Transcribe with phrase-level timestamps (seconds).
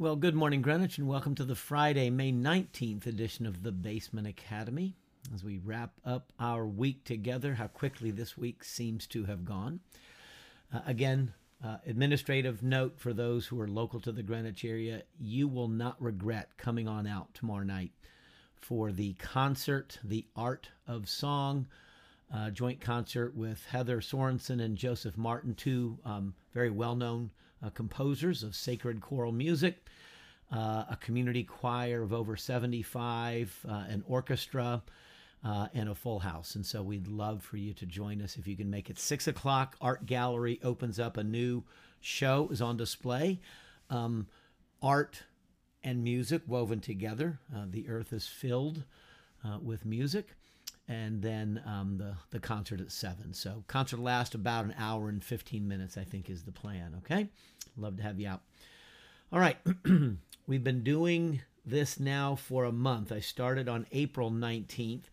[0.00, 4.26] Well, good morning, Greenwich, and welcome to the Friday, May 19th edition of the Basement
[4.26, 4.96] Academy.
[5.34, 9.80] As we wrap up our week together, how quickly this week seems to have gone.
[10.72, 15.46] Uh, again, uh, administrative note for those who are local to the Greenwich area you
[15.46, 17.92] will not regret coming on out tomorrow night
[18.54, 21.66] for the concert, The Art of Song.
[22.32, 27.32] Uh, joint concert with Heather Sorensen and Joseph Martin, two um, very well known
[27.64, 29.84] uh, composers of sacred choral music,
[30.52, 34.82] uh, a community choir of over 75, uh, an orchestra,
[35.44, 36.54] uh, and a full house.
[36.54, 38.98] And so we'd love for you to join us if you can make it.
[38.98, 41.62] Six o'clock, Art Gallery opens up a new
[42.00, 43.40] show, is on display.
[43.88, 44.26] Um,
[44.82, 45.22] art
[45.82, 47.38] and music woven together.
[47.54, 48.84] Uh, the earth is filled
[49.62, 50.36] with music
[50.90, 53.32] and then um, the the concert at seven.
[53.32, 56.96] So concert lasts about an hour and fifteen minutes, I think, is the plan.
[56.98, 57.28] Okay,
[57.76, 58.42] love to have you out.
[59.32, 59.56] All right,
[60.48, 63.12] we've been doing this now for a month.
[63.12, 65.08] I started on April nineteenth,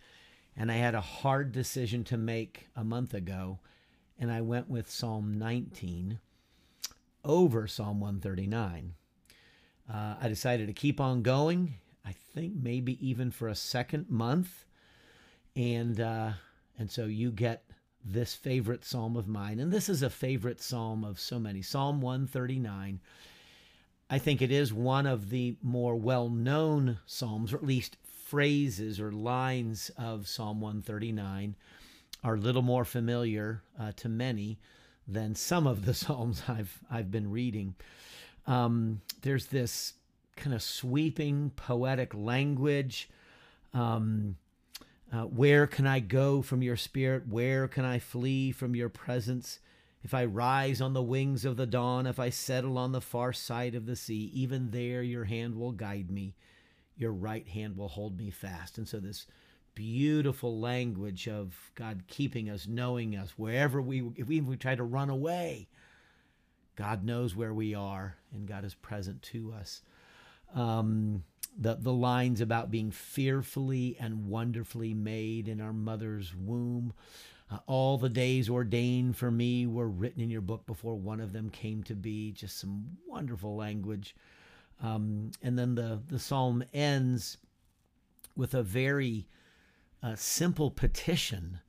[0.56, 3.60] and I had a hard decision to make a month ago,
[4.18, 6.18] and I went with Psalm nineteen
[7.24, 8.96] over Psalm one thirty nine.
[9.88, 11.76] Uh, I decided to keep on going.
[12.04, 14.66] I think maybe even for a second month
[15.58, 16.32] and uh,
[16.78, 17.64] and so you get
[18.06, 21.62] this favorite psalm of mine, and this is a favorite psalm of so many.
[21.62, 23.02] Psalm 139.
[24.10, 29.12] I think it is one of the more well-known psalms, or at least phrases or
[29.12, 31.56] lines of Psalm 139
[32.24, 34.60] are a little more familiar uh, to many
[35.08, 37.76] than some of the psalms I've I've been reading.
[38.46, 39.94] Um, there's this
[40.36, 43.10] kind of sweeping poetic language.
[43.74, 44.38] Um,
[45.12, 47.28] uh, where can I go from your spirit?
[47.28, 49.60] Where can I flee from your presence?
[50.04, 53.34] If I rise on the wings of the dawn, if I settle on the far
[53.34, 56.36] side of the sea, even there your hand will guide me,
[56.98, 58.78] your right hand will hold me fast.
[58.78, 59.28] And so, this
[59.76, 64.76] beautiful language of God keeping us, knowing us, wherever we, if we, if we try
[64.76, 65.68] to run away,
[66.76, 69.82] God knows where we are and God is present to us.
[70.54, 71.24] Um,
[71.58, 76.94] the, the lines about being fearfully and wonderfully made in our mother's womb.
[77.50, 81.34] Uh, all the days ordained for me were written in your book before one of
[81.34, 82.32] them came to be.
[82.32, 84.16] Just some wonderful language.
[84.84, 87.38] Um, and then the, the psalm ends
[88.36, 89.28] with a very
[90.04, 91.60] uh, simple petition.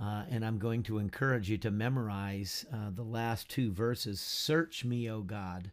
[0.00, 4.84] Uh, and I'm going to encourage you to memorize uh, the last two verses Search
[4.84, 5.70] me, O God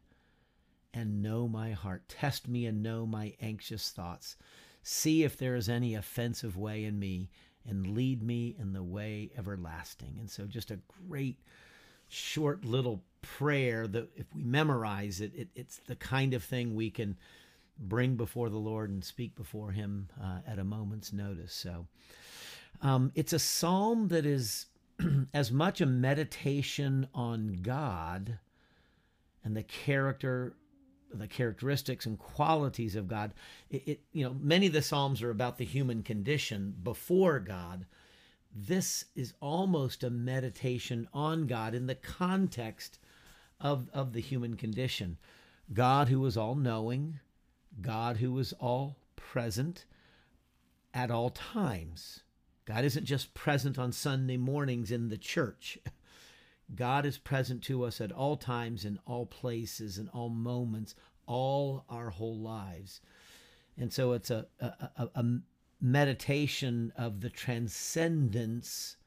[0.98, 2.10] and know my heart.
[2.10, 4.36] Test me and know my anxious thoughts.
[4.82, 7.30] See if there is any offensive way in me
[7.68, 10.16] and lead me in the way everlasting.
[10.20, 11.38] And so, just a great,
[12.08, 16.90] short little prayer that if we memorize it, it it's the kind of thing we
[16.90, 17.16] can
[17.78, 21.54] bring before the Lord and speak before Him uh, at a moment's notice.
[21.54, 21.86] So,
[22.82, 24.66] um, it's a psalm that is
[25.34, 28.40] as much a meditation on God
[29.44, 30.56] and the character
[31.14, 33.34] the characteristics and qualities of God.
[33.70, 37.86] It, it, you know, many of the Psalms are about the human condition before God.
[38.54, 43.00] This is almost a meditation on God in the context
[43.60, 45.18] of, of the human condition.
[45.74, 47.20] God who is all knowing,
[47.82, 49.86] God who is all present
[50.94, 52.22] at all times.
[52.66, 55.78] God isn't just present on Sunday mornings in the church.
[56.76, 60.96] God is present to us at all times, in all places, in all moments,
[61.26, 63.02] all our whole lives.
[63.78, 65.26] And so it's a, a, a,
[65.80, 68.98] meditation of the transcendence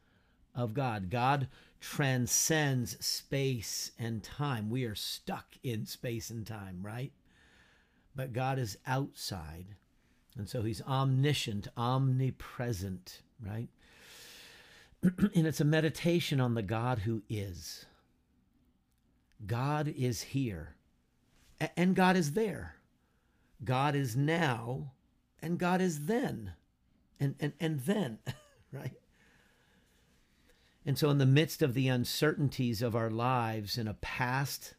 [0.54, 1.10] of God.
[1.10, 1.48] God
[1.80, 4.70] transcends space and time.
[4.70, 7.12] We are stuck in space and time, right?
[8.14, 9.74] But God is outside.
[10.36, 13.68] And so he's omniscient, omnipresent, right?
[15.34, 17.86] and it's a meditation on the God who is.
[19.46, 20.76] God is here,
[21.76, 22.76] and God is there.
[23.64, 24.92] God is now,
[25.40, 26.52] and God is then,
[27.18, 28.18] and, and, and then,
[28.72, 28.92] right?
[30.84, 34.74] And so, in the midst of the uncertainties of our lives in a past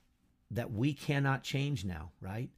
[0.49, 2.49] that we cannot change now, right?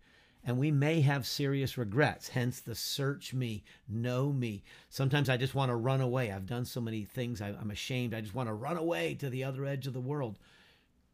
[0.45, 2.29] And we may have serious regrets.
[2.29, 4.63] Hence the search me, know me.
[4.89, 6.31] Sometimes I just want to run away.
[6.31, 8.13] I've done so many things, I, am ashamed.
[8.13, 10.37] I just want to run away to the other edge of the world.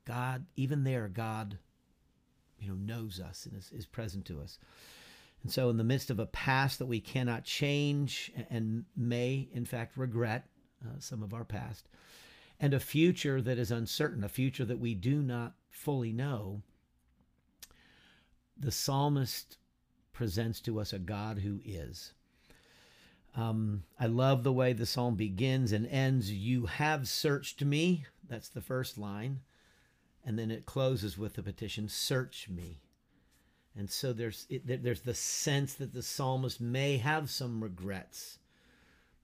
[0.05, 1.59] God, even there, God,
[2.59, 4.57] you know, knows us and is, is present to us.
[5.43, 9.63] And so, in the midst of a past that we cannot change and may, in
[9.63, 10.47] fact, regret
[10.83, 11.87] uh, some of our past,
[12.59, 16.61] and a future that is uncertain, a future that we do not fully know,
[18.59, 19.57] the psalmist
[20.11, 22.13] presents to us a God who is.
[23.35, 26.31] Um, I love the way the psalm begins and ends.
[26.31, 28.05] You have searched me.
[28.27, 29.39] That's the first line.
[30.25, 32.81] And then it closes with the petition, Search me.
[33.77, 38.39] And so there's, it, there's the sense that the psalmist may have some regrets,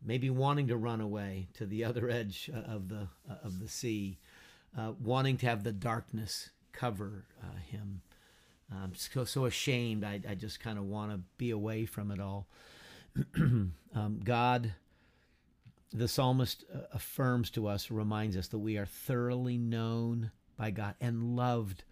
[0.01, 3.67] maybe wanting to run away to the other edge uh, of the, uh, of the
[3.67, 4.19] sea,
[4.77, 8.01] uh, wanting to have the darkness cover uh, him.
[8.71, 10.03] I'm so, so ashamed.
[10.03, 12.47] I, I just kind of want to be away from it all.
[13.35, 14.73] um, God,
[15.93, 20.95] the psalmist uh, affirms to us, reminds us that we are thoroughly known by God
[20.99, 21.83] and loved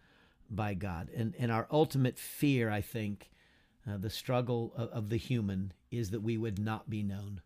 [0.49, 1.09] by God.
[1.15, 3.29] And, and our ultimate fear, I think,
[3.87, 7.41] uh, the struggle of, of the human, is that we would not be known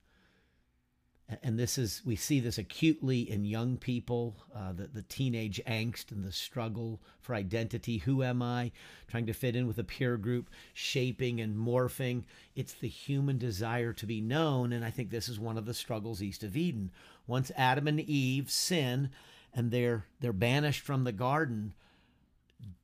[1.43, 6.11] and this is we see this acutely in young people uh, the, the teenage angst
[6.11, 7.97] and the struggle for identity.
[7.97, 8.71] Who am i?
[9.07, 12.23] Trying to fit in with a peer group shaping and morphing.
[12.55, 15.73] It's the human desire to be known and i think this is one of the
[15.73, 16.91] struggles east of eden.
[17.25, 19.09] Once adam and eve sin
[19.53, 21.73] and they're they're banished from the garden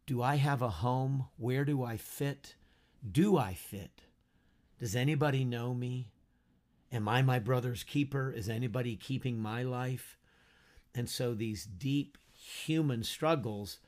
[0.06, 1.28] do i have a home?
[1.38, 2.56] Where do i fit?
[3.10, 4.02] Do i fit?
[4.80, 6.10] Does anybody know me
[6.94, 8.32] Am I my brother's keeper?
[8.32, 10.18] Is anybody keeping my life?
[10.94, 13.80] And so these deep human struggles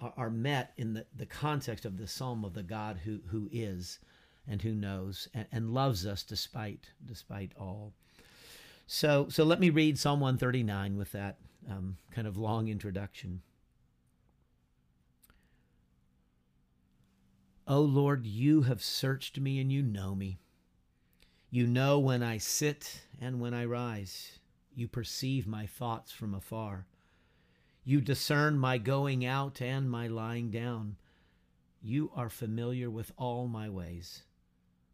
[0.00, 3.48] are, are met in the, the context of the psalm of the God who, who
[3.52, 4.00] is
[4.48, 7.92] and who knows and, and loves us despite despite all.
[8.86, 11.38] So so let me read Psalm 139 with that
[11.70, 13.42] um, kind of long introduction.
[17.68, 20.38] O Lord, you have searched me and you know me.
[21.54, 24.38] You know when I sit and when I rise.
[24.74, 26.86] You perceive my thoughts from afar.
[27.84, 30.96] You discern my going out and my lying down.
[31.82, 34.22] You are familiar with all my ways.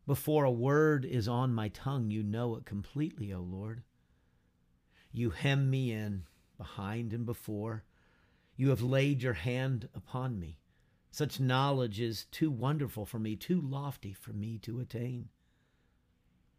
[0.04, 3.84] Before a word is on my tongue, you know it completely, O Lord.
[5.12, 6.24] You hem me in,
[6.56, 7.84] behind and before.
[8.56, 10.58] You have laid your hand upon me.
[11.12, 15.28] Such knowledge is too wonderful for me, too lofty for me to attain.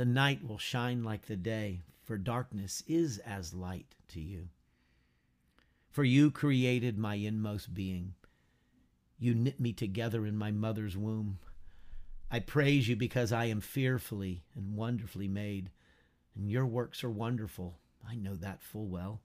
[0.00, 4.48] The night will shine like the day, for darkness is as light to you.
[5.90, 8.14] For you created my inmost being.
[9.18, 11.38] You knit me together in my mother's womb.
[12.30, 15.70] I praise you because I am fearfully and wonderfully made,
[16.34, 17.76] and your works are wonderful.
[18.08, 19.20] I know that full well.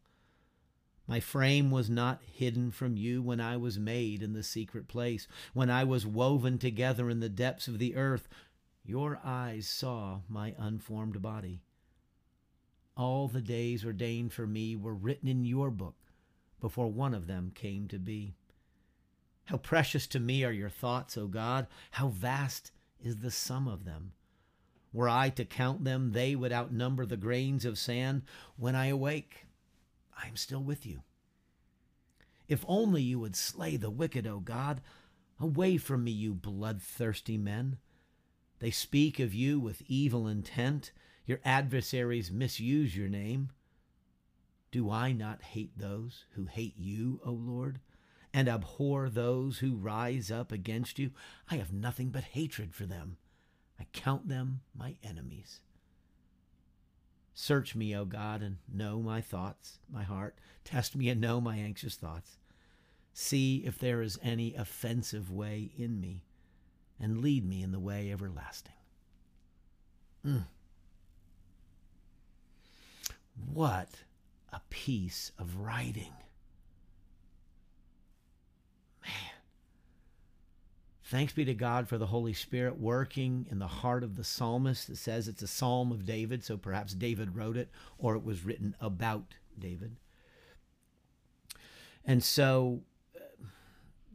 [1.07, 5.27] My frame was not hidden from you when I was made in the secret place,
[5.53, 8.27] when I was woven together in the depths of the earth.
[8.87, 11.63] Your eyes saw my unformed body.
[12.95, 15.95] All the days ordained for me were written in your book
[16.61, 18.35] before one of them came to be.
[19.45, 21.67] How precious to me are your thoughts, O God!
[21.91, 22.71] How vast
[23.03, 24.13] is the sum of them!
[24.93, 28.21] Were I to count them, they would outnumber the grains of sand.
[28.55, 29.47] When I awake,
[30.15, 31.01] I am still with you.
[32.47, 34.81] If only you would slay the wicked, O God!
[35.39, 37.77] Away from me, you bloodthirsty men!
[38.65, 40.91] They speak of you with evil intent.
[41.27, 43.51] Your adversaries misuse your name.
[44.71, 47.79] Do I not hate those who hate you, O Lord,
[48.33, 51.11] and abhor those who rise up against you?
[51.51, 53.17] I have nothing but hatred for them.
[53.79, 55.59] I count them my enemies.
[57.35, 60.39] Search me, O God, and know my thoughts, my heart.
[60.63, 62.39] Test me and know my anxious thoughts.
[63.13, 66.23] See if there is any offensive way in me
[66.99, 68.73] and lead me in the way everlasting.
[70.25, 70.45] Mm.
[73.53, 73.89] What
[74.51, 76.13] a piece of writing.
[79.03, 79.11] Man.
[81.03, 84.89] Thanks be to God for the Holy Spirit working in the heart of the psalmist.
[84.89, 88.43] It says it's a psalm of David, so perhaps David wrote it or it was
[88.43, 89.97] written about David.
[92.03, 92.81] And so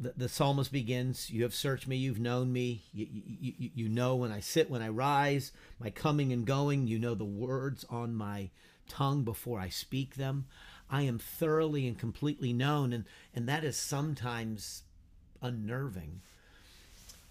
[0.00, 4.16] the, the psalmist begins you have searched me you've known me you, you, you know
[4.16, 8.14] when i sit when i rise my coming and going you know the words on
[8.14, 8.48] my
[8.88, 10.46] tongue before i speak them
[10.90, 13.04] i am thoroughly and completely known and
[13.34, 14.82] and that is sometimes
[15.42, 16.20] unnerving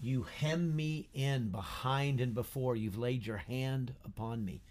[0.02, 2.74] You hem me in behind and before.
[2.76, 4.62] You've laid your hand upon me.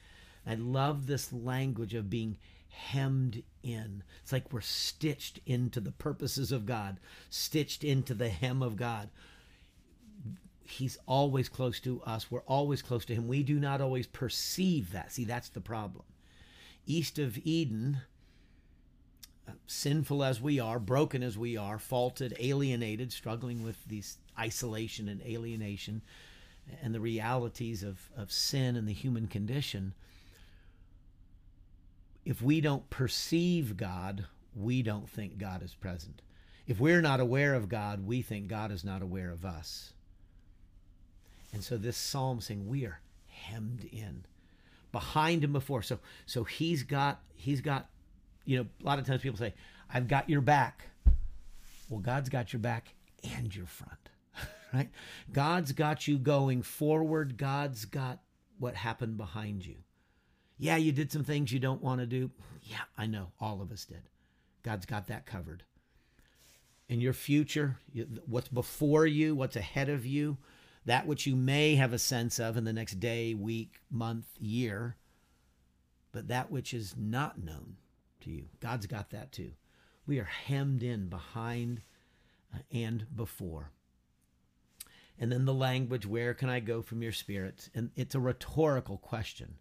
[0.46, 2.38] I love this language of being
[2.70, 4.04] hemmed in.
[4.22, 6.98] It's like we're stitched into the purposes of God,
[7.30, 9.10] stitched into the hem of God.
[10.64, 12.30] He's always close to us.
[12.30, 13.28] We're always close to Him.
[13.28, 15.12] We do not always perceive that.
[15.12, 16.06] See, that's the problem.
[16.86, 18.02] East of Eden,
[19.48, 25.10] uh, sinful as we are, broken as we are, faulted, alienated, struggling with these isolation
[25.10, 26.04] and alienation
[26.84, 29.94] and the realities of, of sin and the human condition
[32.26, 36.22] if we don't perceive God, we don't think God is present.
[36.68, 39.94] If we're not aware of God, we think God is not aware of us.
[41.52, 44.26] And so this psalm saying we are hemmed in
[44.92, 45.82] behind him before.
[45.82, 47.90] So so he's got he's got
[48.46, 49.54] you know a lot of times people say
[49.92, 50.84] I've got your back.
[51.90, 52.94] Well, God's got your back
[53.36, 53.94] and your front.
[54.72, 54.92] Right?
[55.34, 57.38] God's got you going forward.
[57.38, 58.20] God's got
[58.60, 59.78] what happened behind you.
[60.60, 62.30] Yeah, you did some things you don't want to do.
[62.64, 63.32] Yeah, I know.
[63.40, 64.02] All of us did.
[64.62, 65.64] God's got that covered.
[66.90, 67.78] In your future,
[68.26, 70.38] what's before you, what's ahead of you,
[70.86, 74.98] that which you may have a sense of in the next day, week, month, year,
[76.12, 77.78] but that which is not known
[78.22, 79.52] to you, God's got that too.
[80.06, 81.82] We are hemmed in behind
[82.54, 83.72] uh, and before.
[85.20, 87.70] And then the language, where can I go from your spirit?
[87.76, 89.56] And it's a rhetorical question.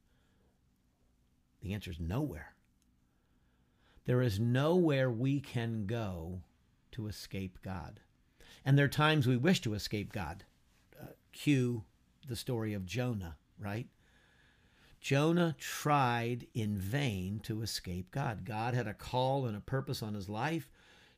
[1.62, 2.55] The answer is nowhere.
[4.05, 6.41] There is nowhere we can go
[6.93, 8.00] to escape God.
[8.65, 10.45] And there are times we wish to escape God.
[11.00, 11.85] Uh, cue
[12.29, 13.87] the story of Jonah, right?
[15.00, 18.45] Jonah tried in vain to escape God.
[18.45, 20.71] God had a call and a purpose on his life.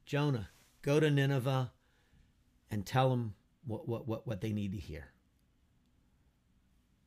[0.04, 0.50] Jonah,
[0.82, 1.73] go to Nineveh
[2.70, 3.35] and tell them
[3.66, 5.12] what, what, what, what they need to hear.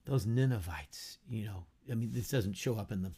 [0.05, 3.11] Those Ninevites, you know, I mean, this doesn't show up in the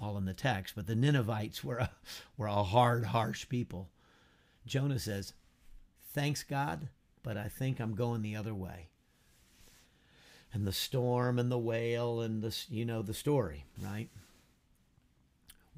[0.00, 1.90] all in the text, but the Ninevites were a,
[2.36, 3.90] were a hard, harsh people.
[4.66, 5.32] Jonah says,
[6.12, 6.88] "Thanks God,
[7.22, 8.90] but I think I'm going the other way."
[10.52, 14.08] And the storm and the whale and the you know the story, right?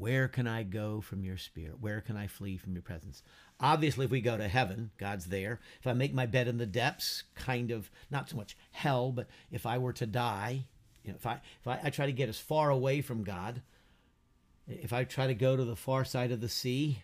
[0.00, 1.78] Where can I go from your spirit?
[1.78, 3.22] Where can I flee from your presence?
[3.60, 5.60] Obviously, if we go to heaven, God's there.
[5.78, 9.28] If I make my bed in the depths, kind of not so much hell, but
[9.50, 10.64] if I were to die,
[11.04, 13.60] you know, if I if I, I try to get as far away from God,
[14.66, 17.02] if I try to go to the far side of the sea,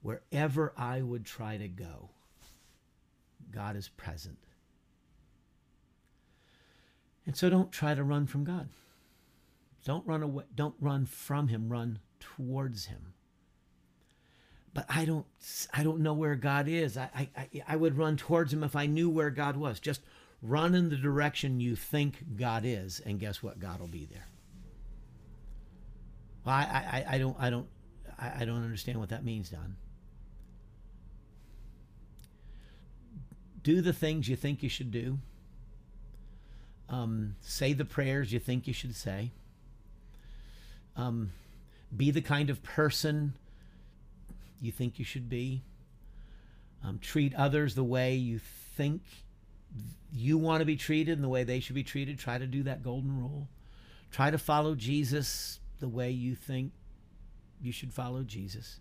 [0.00, 2.10] wherever I would try to go,
[3.50, 4.38] God is present.
[7.26, 8.68] And so don't try to run from God.
[9.84, 10.44] Don't run away.
[10.54, 11.68] Don't run from him.
[11.68, 13.14] Run towards him.
[14.74, 15.26] But I don't.
[15.72, 16.96] I don't know where God is.
[16.96, 17.48] I, I.
[17.66, 19.80] I would run towards him if I knew where God was.
[19.80, 20.02] Just
[20.42, 23.58] run in the direction you think God is, and guess what?
[23.58, 24.26] God will be there.
[26.44, 27.36] Well, I, I, I don't.
[27.38, 27.66] I don't.
[28.18, 29.76] I, don't understand what that means, Don.
[33.62, 35.18] Do the things you think you should do.
[36.88, 39.32] Um, say the prayers you think you should say.
[40.96, 41.32] Um,
[41.96, 43.34] be the kind of person
[44.60, 45.62] you think you should be.
[46.84, 49.02] Um, treat others the way you think
[50.12, 52.18] you want to be treated and the way they should be treated.
[52.18, 53.48] Try to do that golden rule.
[54.10, 56.72] Try to follow Jesus the way you think
[57.60, 58.80] you should follow Jesus.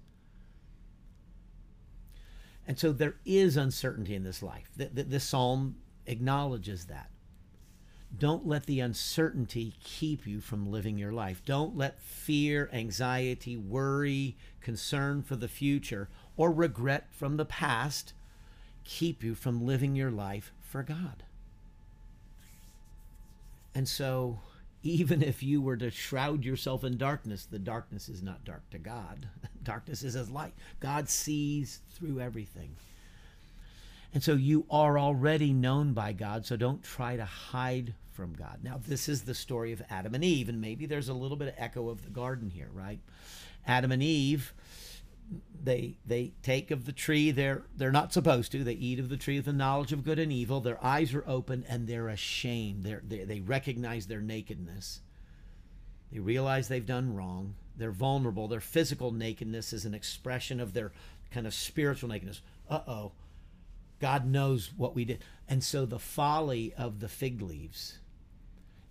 [2.68, 4.70] And so there is uncertainty in this life.
[4.76, 7.10] This psalm acknowledges that.
[8.18, 11.42] Don't let the uncertainty keep you from living your life.
[11.46, 18.14] Don't let fear, anxiety, worry, concern for the future, or regret from the past
[18.84, 21.24] keep you from living your life for God.
[23.76, 24.40] And so,
[24.82, 28.80] even if you were to shroud yourself in darkness, the darkness is not dark to
[28.80, 29.30] God.
[29.64, 30.54] darkness is as light.
[30.80, 32.76] God sees through everything.
[34.14, 38.60] And so you are already known by God, so don't try to hide from God.
[38.64, 41.50] Now, this is the story of Adam and Eve, and maybe there's a little bit
[41.50, 43.00] of echo of the garden here, right?
[43.68, 44.54] Adam and Eve,
[45.64, 48.64] they they take of the tree they're they're not supposed to.
[48.64, 50.60] They eat of the tree of the knowledge of good and evil.
[50.60, 52.84] Their eyes are open and they're ashamed.
[52.84, 55.02] They're, they they recognize their nakedness.
[56.12, 57.54] They realize they've done wrong.
[57.78, 58.48] They're vulnerable.
[58.48, 60.92] Their physical nakedness is an expression of their
[61.30, 62.42] kind of spiritual nakedness.
[62.68, 63.12] Uh oh
[64.00, 65.24] God knows what we did.
[65.48, 68.00] And so the folly of the fig leaves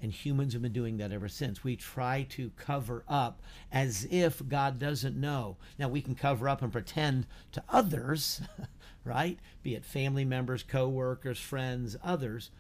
[0.01, 1.65] And humans have been doing that ever since.
[1.65, 5.57] We try to cover up as if God doesn't know.
[5.79, 8.41] Now, we can cover up and pretend to others,
[9.05, 9.39] right?
[9.63, 12.51] Be it family members, co workers, friends, others.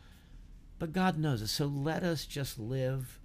[0.78, 1.52] But God knows us.
[1.52, 3.20] So let us just live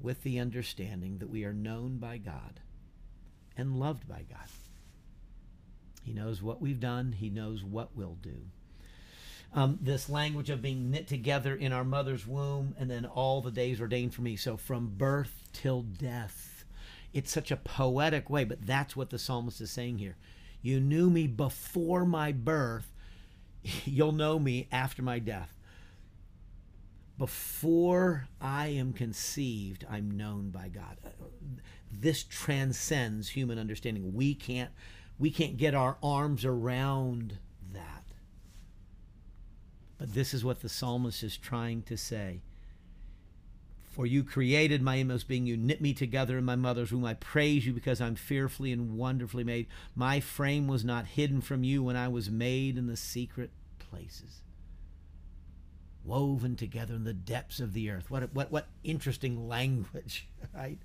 [0.00, 2.60] with the understanding that we are known by God
[3.56, 4.48] and loved by God.
[6.02, 8.46] He knows what we've done, He knows what we'll do
[9.52, 13.50] um, this language of being knit together in our mother's womb and then all the
[13.50, 14.36] days ordained for me.
[14.36, 16.64] So from birth till death.
[17.12, 20.16] It's such a poetic way, but that's what the psalmist is saying here.
[20.60, 22.92] You knew me before my birth,
[23.84, 25.54] you'll know me after my death.
[27.18, 30.98] Before I am conceived, I'm known by God.
[31.90, 34.12] This transcends human understanding.
[34.12, 34.70] We can't
[35.18, 37.38] we can't get our arms around.
[39.98, 42.40] But this is what the psalmist is trying to say.
[43.90, 45.46] For you created my inmost being.
[45.46, 47.06] You knit me together in my mother's womb.
[47.06, 49.68] I praise you because I'm fearfully and wonderfully made.
[49.94, 54.42] My frame was not hidden from you when I was made in the secret places.
[56.04, 58.10] Woven together in the depths of the earth.
[58.10, 60.78] What, what, what interesting language, right?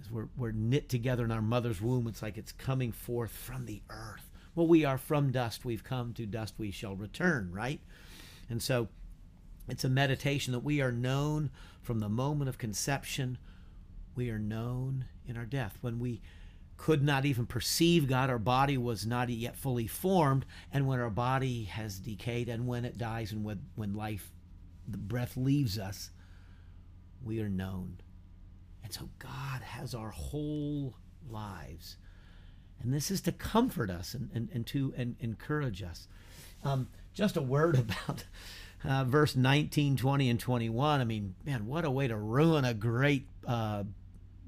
[0.00, 3.66] As we're, we're knit together in our mother's womb, it's like it's coming forth from
[3.66, 4.30] the earth.
[4.54, 7.80] Well, we are from dust, we've come to dust, we shall return, right?
[8.48, 8.88] And so
[9.68, 11.50] it's a meditation that we are known
[11.82, 13.38] from the moment of conception,
[14.14, 15.78] we are known in our death.
[15.80, 16.22] When we
[16.76, 21.10] could not even perceive God, our body was not yet fully formed, and when our
[21.10, 24.32] body has decayed, and when it dies, and when, when life,
[24.86, 26.10] the breath leaves us,
[27.24, 27.98] we are known.
[28.82, 30.94] And so God has our whole
[31.28, 31.96] lives
[32.84, 36.06] and this is to comfort us and, and, and to and encourage us.
[36.62, 38.24] Um, just a word about
[38.84, 41.00] uh, verse 19, 20, and 21.
[41.00, 43.84] I mean, man, what a way to ruin a great, uh,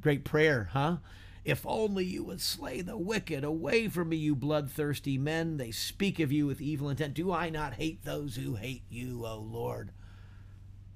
[0.00, 0.98] great prayer, huh?
[1.44, 3.44] If only you would slay the wicked.
[3.44, 5.56] Away from me, you bloodthirsty men.
[5.56, 7.14] They speak of you with evil intent.
[7.14, 9.92] Do I not hate those who hate you, O Lord?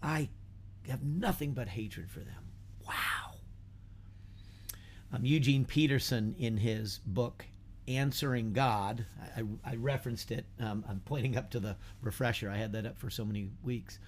[0.02, 0.28] I
[0.88, 2.49] have nothing but hatred for them.
[5.12, 7.46] Um, Eugene Peterson, in his book
[7.88, 9.04] Answering God,
[9.36, 10.44] I, I referenced it.
[10.60, 12.48] Um, I'm pointing up to the refresher.
[12.48, 13.98] I had that up for so many weeks.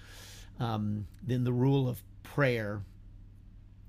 [0.60, 2.82] Um, then the rule of prayer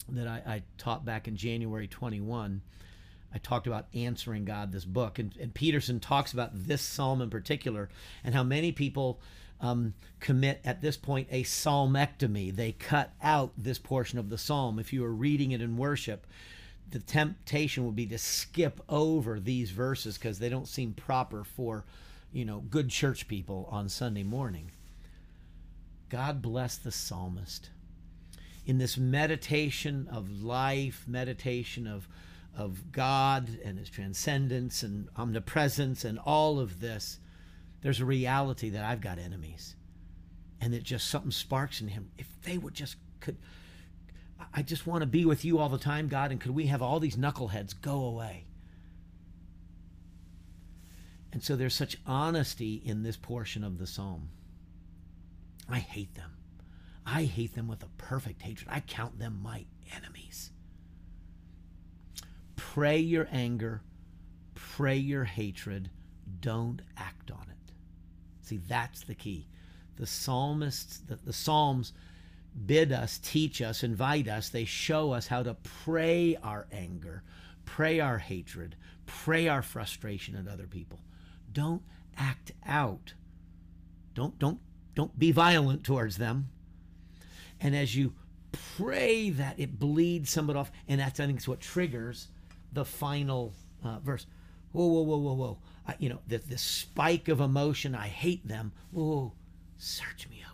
[0.10, 2.62] that I, I, taught back in January 21.
[3.34, 5.20] I talked about answering God, this book.
[5.20, 7.90] And, and Peterson talks about this psalm in particular
[8.24, 9.22] and how many people
[9.62, 12.56] um, commit at this point a psalmectomy.
[12.56, 14.80] They cut out this portion of the psalm.
[14.80, 16.26] If you are reading it in worship,
[16.90, 21.86] the temptation would be to skip over these verses because they don't seem proper for,
[22.32, 24.72] you know, good church people on Sunday morning.
[26.10, 27.70] God bless the psalmist.
[28.66, 32.08] In this meditation of life, meditation of,
[32.56, 37.20] of God and his transcendence and omnipresence and all of this,
[37.82, 39.76] there's a reality that I've got enemies.
[40.62, 42.12] And that just something sparks in him.
[42.18, 43.38] If they would just could
[44.54, 46.82] I just want to be with you all the time, God, and could we have
[46.82, 48.46] all these knuckleheads go away?
[51.32, 54.30] And so there's such honesty in this portion of the psalm.
[55.68, 56.32] I hate them.
[57.06, 58.70] I hate them with a perfect hatred.
[58.72, 60.52] I count them my enemies.
[62.56, 63.82] Pray your anger,
[64.56, 65.90] pray your hatred,
[66.40, 67.74] don't act on it.
[68.42, 69.48] See, that's the key.
[69.96, 71.94] The psalmists, the, the psalms
[72.66, 74.50] bid us, teach us, invite us.
[74.50, 77.24] They show us how to pray our anger,
[77.66, 81.00] pray our hatred, pray our frustration at other people.
[81.52, 81.82] Don't
[82.18, 83.14] act out.
[84.14, 84.60] Don't don't
[84.96, 86.50] don't be violent towards them.
[87.60, 88.14] And as you
[88.78, 92.28] pray that it bleeds somebody off, and that's I think is what triggers
[92.72, 94.26] the final uh, verse.
[94.72, 95.58] Whoa, whoa, whoa, whoa, whoa!
[95.88, 97.94] I, you know, the, the spike of emotion.
[97.94, 98.72] I hate them.
[98.92, 99.34] Whoa,
[99.78, 100.53] search me, oh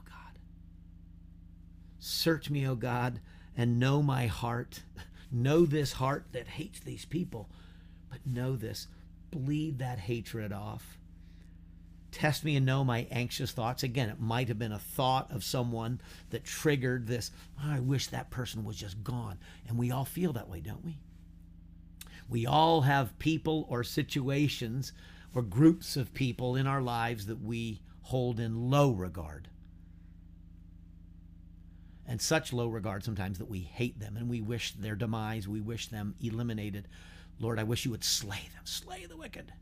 [2.10, 3.20] Search me, O God,
[3.56, 4.82] and know my heart.
[5.32, 7.52] Know this heart that hates these people,
[8.10, 8.88] but know this.
[9.30, 10.98] Bleed that hatred off.
[12.12, 13.84] Test me and know my anxious thoughts.
[13.84, 17.30] Again, it might have been a thought of someone that triggered this.
[17.64, 19.38] Oh, I wish that person was just gone.
[19.68, 20.98] And we all feel that way, don't we?
[22.28, 24.94] We all have people or situations
[25.36, 29.48] or groups of people in our lives that we hold in low regard
[32.10, 35.62] and such low regard sometimes that we hate them and we wish their demise, we
[35.62, 36.88] wish them eliminated.
[37.40, 39.54] Lord, I wish you would slay them, slay the wicked.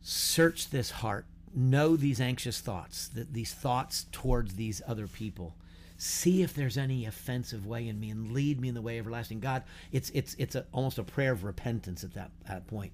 [0.00, 5.56] Search this heart, know these anxious thoughts, that these thoughts towards these other people.
[5.96, 9.40] See if there's any offensive way in me and lead me in the way everlasting.
[9.40, 12.92] God, it's it's it's a, almost a prayer of repentance at that, that point.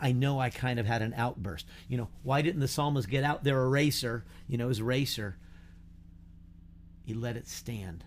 [0.00, 1.66] I know I kind of had an outburst.
[1.88, 5.36] You know, why didn't the psalmist get out their eraser, you know, his eraser?
[7.10, 8.04] He let it stand.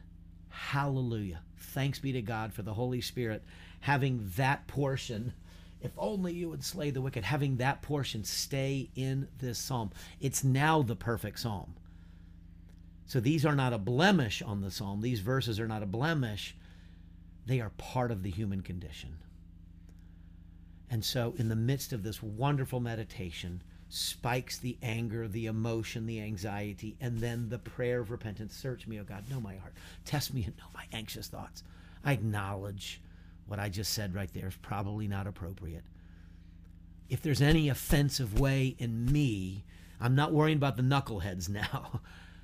[0.48, 1.42] Hallelujah.
[1.58, 3.44] Thanks be to God for the Holy Spirit
[3.82, 5.34] having that portion.
[5.82, 9.92] If only you would slay the wicked, having that portion stay in this psalm.
[10.22, 11.74] It's now the perfect psalm.
[13.06, 15.02] So these are not a blemish on the psalm.
[15.02, 16.56] These verses are not a blemish.
[17.46, 19.18] They are part of the human condition.
[20.90, 23.64] And so, in the midst of this wonderful meditation,
[23.94, 28.56] spikes the anger, the emotion, the anxiety, and then the prayer of repentance.
[28.56, 29.76] Search me, O God, know my heart.
[30.04, 31.64] Test me and know my anxious thoughts.
[32.04, 33.02] I acknowledge
[33.46, 35.84] what I just said right there is probably not appropriate.
[37.08, 39.64] If there's any offensive way in me,
[40.02, 42.02] I'm not worrying about the knuckleheads now.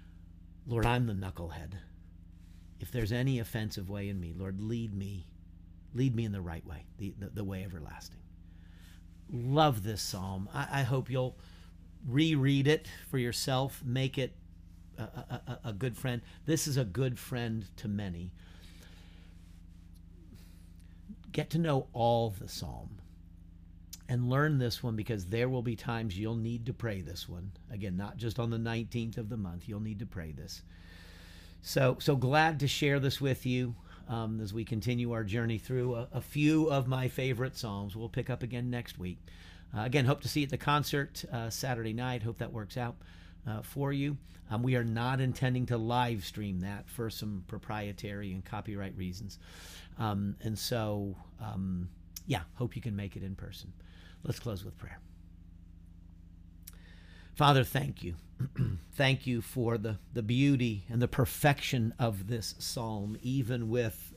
[0.68, 1.72] Lord, I'm the knucklehead.
[2.80, 5.26] If there's any offensive way in me, Lord, lead me.
[5.96, 8.20] Lead me in the right way, the, the, the way everlasting
[9.32, 10.50] love this psalm.
[10.54, 11.38] I, I hope you'll
[12.08, 14.34] reread it for yourself, make it
[14.98, 16.22] a, a, a, good friend.
[16.46, 18.32] This is a good friend to many.
[21.32, 23.00] Get to know all the psalm
[24.08, 27.52] and learn this one because there will be times you'll need to pray this one.
[27.72, 30.64] Again, not just on the 19th of the month, you'll need to pray this.
[31.62, 33.76] So, so glad to share this with you
[34.10, 37.96] um, as we continue our journey through a, a, few of my favorite songs.
[37.96, 39.20] We'll pick up again next week.
[39.76, 42.24] Uh, again, hope to see you at the concert uh, Saturday night.
[42.24, 42.96] Hope that works out
[43.48, 44.18] uh, for you.
[44.50, 49.38] Um, we are not intending to live stream that for some proprietary and copyright reasons.
[50.00, 51.88] Um, and so, um,
[52.26, 53.72] yeah, hope you can make it in person.
[54.24, 55.00] Let's close with prayer.
[57.40, 58.16] Father, thank you.
[58.96, 64.14] thank you for the, the beauty and the perfection of this psalm, even with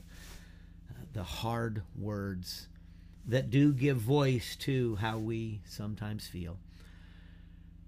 [0.89, 2.67] uh, the hard words
[3.25, 6.57] that do give voice to how we sometimes feel.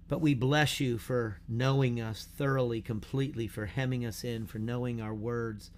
[0.08, 5.02] But we bless you for knowing us thoroughly, completely, for hemming us in, for knowing
[5.02, 5.70] our words.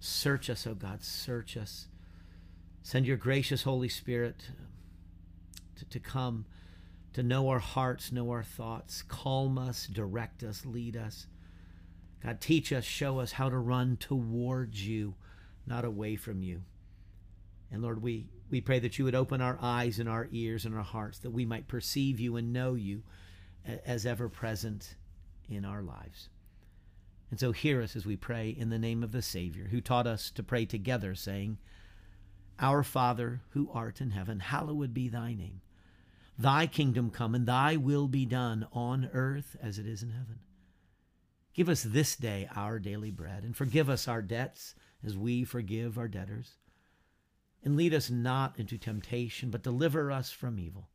[0.00, 1.86] Search us, O oh God, search us.
[2.82, 4.48] Send your gracious Holy Spirit
[5.76, 6.46] to, to come
[7.14, 11.26] to know our hearts, know our thoughts, calm us, direct us, lead us.
[12.22, 15.14] God, teach us, show us how to run towards you,
[15.66, 16.62] not away from you.
[17.70, 20.74] And Lord, we, we pray that you would open our eyes and our ears and
[20.74, 23.02] our hearts, that we might perceive you and know you
[23.86, 24.94] as ever present
[25.48, 26.28] in our lives.
[27.30, 30.06] And so hear us as we pray in the name of the Savior, who taught
[30.06, 31.58] us to pray together, saying,
[32.60, 35.62] Our Father, who art in heaven, hallowed be thy name.
[36.38, 40.40] Thy kingdom come, and thy will be done on earth as it is in heaven.
[41.54, 45.98] Give us this day our daily bread, and forgive us our debts as we forgive
[45.98, 46.52] our debtors.
[47.62, 50.88] And lead us not into temptation, but deliver us from evil.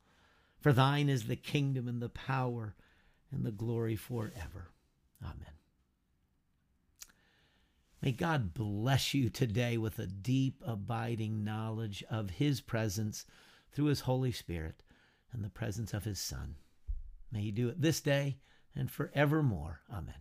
[0.59, 2.75] For thine is the kingdom and the power
[3.31, 4.71] and the glory forever.
[5.23, 5.53] Amen.
[8.01, 13.25] May God bless you today with a deep, abiding knowledge of his presence
[13.71, 14.83] through his Holy Spirit
[15.33, 16.55] and the presence of his Son.
[17.31, 18.37] May he do it this day
[18.75, 19.81] and forevermore.
[19.91, 20.15] Amen.